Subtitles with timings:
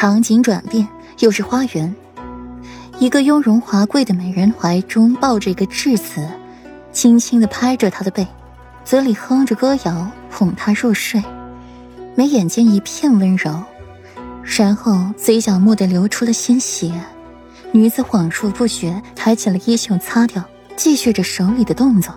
[0.00, 0.88] 场景转变，
[1.18, 1.94] 又是花园。
[2.98, 6.26] 一个雍容华贵的美人怀中抱着一个稚子，
[6.90, 8.26] 轻轻的拍着他的背，
[8.82, 11.22] 嘴里哼着歌谣哄他入睡，
[12.14, 13.62] 眉眼间一片温柔。
[14.42, 16.90] 然后嘴角蓦地流出了鲜血，
[17.70, 20.42] 女子恍若不觉，抬起了衣袖擦掉，
[20.76, 22.14] 继续着手里的动作，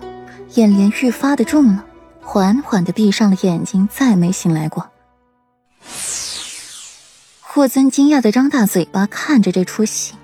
[0.54, 1.84] 眼帘愈发的重了，
[2.22, 4.88] 缓缓地闭上了眼睛，再没醒来过。
[7.54, 10.14] 霍尊惊讶的张大嘴巴看着这出戏，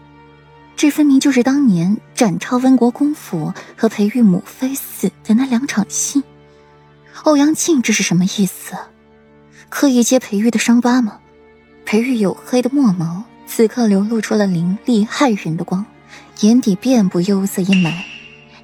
[0.75, 6.25] 这分明就是当年斩超温国公府和裴玉母妃死的那两场戏。
[7.23, 8.75] 欧阳靖这是什么意思？
[9.69, 11.21] 刻意揭裴玉的伤疤吗？
[11.87, 15.87] 裴玉黝黑的墨眸此刻流露出了凌厉骇人的光，
[16.41, 17.93] 眼底遍布幽色阴霾。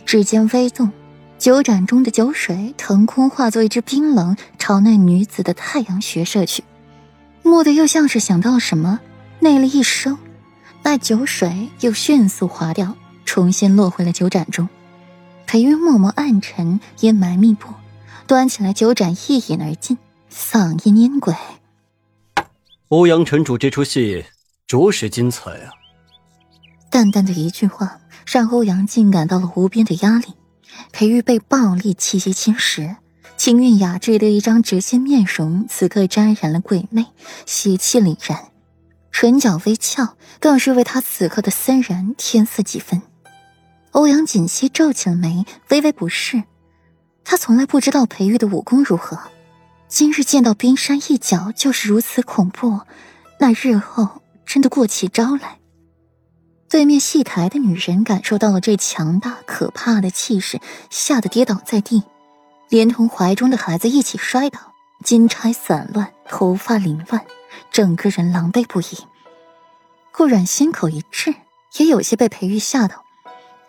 [0.05, 0.91] 指尖微动，
[1.39, 6.65] 酒盏中的酒水腾空化作一只冰冷朝那女子的太阳穴射去。
[7.47, 8.99] 蓦地又像是想到了什么，
[9.39, 10.19] 内力一收，
[10.83, 14.69] 那酒水又迅速滑掉，重新落回了酒盏中。
[15.47, 17.69] 裴玉默默暗沉，阴霾密布，
[18.27, 19.97] 端起来酒盏一饮而尽，
[20.29, 21.35] 嗓音阴鬼
[22.89, 24.25] ：“欧阳城主这出戏
[24.67, 25.71] 着实精彩啊！”
[26.91, 30.35] 淡淡的一句话，让欧阳靖感到了无边的压力。
[30.91, 32.97] 裴玉被暴力气息侵蚀。
[33.37, 37.07] 清韵雅致的一张谪仙面容，此刻沾染了鬼魅，
[37.45, 38.47] 邪气凛然，
[39.13, 43.03] 唇角微翘，更是为他此刻的森然添色几分。
[43.93, 46.43] 欧阳锦溪皱起了眉，微微不适。
[47.25, 49.19] 他从来不知道裴玉的武功如何，
[49.87, 52.81] 今日见到冰山一角就是如此恐怖，
[53.39, 55.59] 那日后真的过起招来。
[56.69, 60.59] 对面戏台的女人感受到了这强大可怕的气势，
[60.91, 62.03] 吓得跌倒在地。
[62.69, 64.59] 连同怀中的孩子一起摔倒，
[65.05, 67.25] 金钗散乱，头发凌乱，
[67.71, 69.07] 整个人狼狈不已。
[70.13, 71.35] 顾阮心口一滞，
[71.79, 73.05] 也有些被裴玉吓到。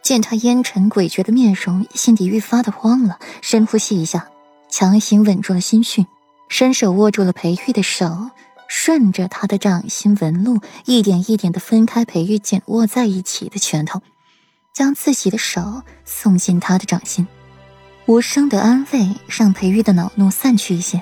[0.01, 3.19] 见他烟尘诡谲的面容，心底愈发的慌了。
[3.41, 4.29] 深呼吸一下，
[4.69, 6.05] 强行稳住了心绪，
[6.47, 8.31] 伸手握住了裴玉的手，
[8.69, 14.01] 顺着他的掌心纹路，一点一点的分开裴玉紧握在一起的拳头，
[14.73, 17.27] 将自己的手送进他的掌心。
[18.07, 21.01] 无声的安慰让裴玉的恼怒散去一些，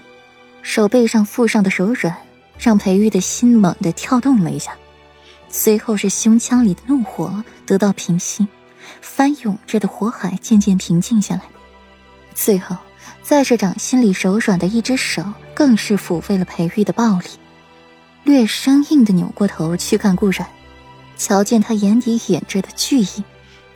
[0.63, 2.17] 手背上附上的手软
[2.57, 4.75] 让裴玉的心猛地跳动了一下，
[5.47, 8.47] 随后是胸腔里的怒火得到平息，
[9.01, 11.44] 翻涌着的火海渐渐平静下来，
[12.33, 12.75] 最后
[13.21, 15.23] 在这掌心里柔软的一只手
[15.53, 17.27] 更是抚慰了裴玉的暴力，
[18.23, 20.47] 略生硬的扭过头去看顾然，
[21.15, 23.23] 瞧见他眼底掩着的惧意，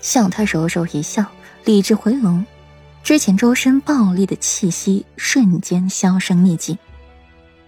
[0.02, 1.24] 向他柔柔一笑，
[1.64, 2.44] 理智回笼。
[3.04, 6.78] 之前周身暴戾的气息瞬间销声匿迹，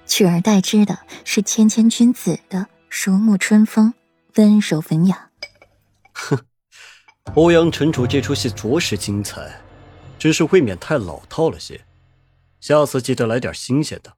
[0.05, 3.93] 取而代之的是谦谦君子的如沐春风，
[4.35, 5.29] 温柔文雅。
[6.13, 6.37] 哼，
[7.33, 9.61] 欧阳城主这出戏着实精彩，
[10.19, 11.81] 只是未免太老套了些，
[12.59, 14.13] 下次记得来点新鲜的。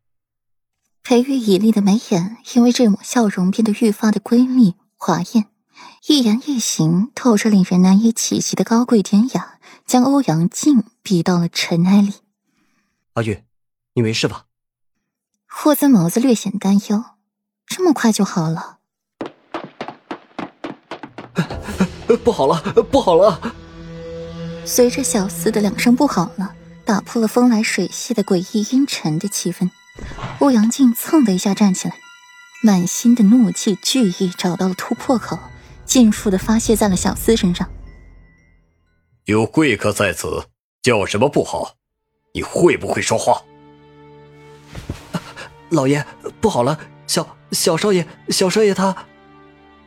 [1.04, 5.46] 裴玉以立的眉眼因为这抹笑容变得愈发的瑰丽华艳，
[6.08, 9.60] 一言一行透着令人难以企及的高贵典雅。
[9.86, 12.14] 将欧阳靖逼到了尘埃里。
[13.14, 13.44] 阿玉，
[13.94, 14.46] 你没事吧？
[15.48, 17.04] 霍尊眸子略显担忧，
[17.68, 18.80] 这么快就好了？
[22.24, 22.62] 不好了，
[22.92, 23.40] 不好了！
[24.66, 26.56] 随着小厮的两声“不好了”，
[26.86, 29.70] 打破了风来水榭的诡异阴沉的气氛。
[30.40, 31.98] 欧阳靖蹭的一下站起来，
[32.62, 35.38] 满心的怒气惧意找到了突破口，
[35.86, 37.70] 尽数的发泄在了小厮身上。
[39.26, 40.48] 有贵客在此，
[40.82, 41.76] 叫什么不好？
[42.34, 43.42] 你会不会说话？
[45.70, 46.06] 老爷，
[46.42, 46.78] 不好了！
[47.08, 49.06] 小小少爷，小少爷他……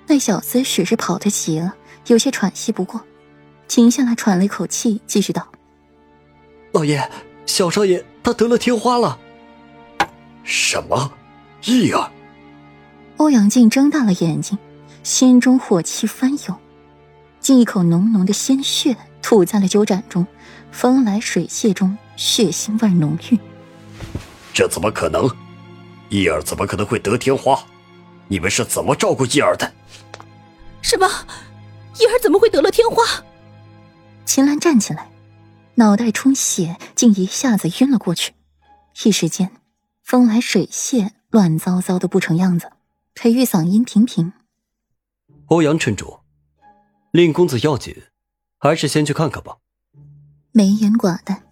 [0.06, 1.74] 那小子许是跑得急了，
[2.06, 3.02] 有些喘息不过，
[3.68, 5.46] 停下来喘了一口气，继续道
[6.72, 7.10] ：“老爷，
[7.44, 9.18] 小少爷他得了天花了。”
[10.44, 11.12] 什么？
[11.64, 12.10] 异儿？
[13.18, 14.56] 欧阳靖睁大了眼睛，
[15.02, 16.56] 心中火气翻涌，
[17.38, 18.96] 竟一口浓浓的鲜血。
[19.26, 20.24] 吐在了酒盏中，
[20.70, 23.36] 风来水泄中，血腥味浓郁。
[24.54, 25.28] 这怎么可能？
[26.10, 27.60] 叶儿怎么可能会得天花？
[28.28, 29.72] 你们是怎么照顾叶儿的？
[30.80, 31.08] 什么？
[31.98, 33.02] 叶儿怎么会得了天花？
[34.24, 35.10] 秦岚站起来，
[35.74, 38.32] 脑袋充血，竟一下子晕了过去。
[39.02, 39.50] 一时间，
[40.04, 42.70] 风来水泄，乱糟糟的不成样子。
[43.12, 44.32] 裴玉嗓音平平
[45.50, 46.20] ：“欧阳城主，
[47.10, 47.92] 令公子要紧。”
[48.58, 49.58] 还是先去看看吧。
[50.52, 51.45] 眉眼寡淡，